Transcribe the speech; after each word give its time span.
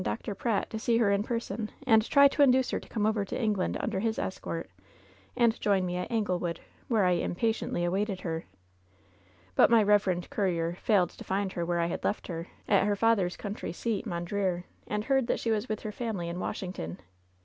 Dr. 0.03 0.33
Pratt, 0.33 0.67
to 0.71 0.79
see 0.79 0.97
her 0.97 1.11
in 1.11 1.21
person, 1.21 1.69
and 1.85 2.03
try 2.03 2.27
to 2.27 2.41
iiiduce 2.41 2.71
her 2.71 2.79
to 2.79 2.89
come 2.89 3.05
over 3.05 3.23
to 3.23 3.39
England 3.39 3.77
under 3.79 3.99
his 3.99 4.17
escort 4.17 4.67
and 5.37 5.61
join 5.61 5.85
me 5.85 5.95
at 5.97 6.09
Anglewood, 6.09 6.59
where 6.87 7.05
I 7.05 7.11
impatiently 7.11 7.85
awaited 7.85 8.21
her. 8.21 8.45
But 9.53 9.69
my 9.69 9.83
reverend 9.83 10.31
courier 10.31 10.73
failed 10.81 11.11
to 11.11 11.23
find 11.23 11.53
her 11.53 11.63
where 11.63 11.79
I 11.79 11.85
had 11.85 12.03
left 12.03 12.25
her, 12.25 12.47
at 12.67 12.87
her 12.87 12.95
father's 12.95 13.37
country 13.37 13.73
seat, 13.73 14.07
Mondreer, 14.07 14.63
and 14.87 15.03
heard 15.03 15.27
that 15.27 15.39
she 15.39 15.51
was 15.51 15.69
with 15.69 15.81
her 15.81 15.91
family 15.91 16.29
in 16.29 16.39
Washington. 16.39 16.99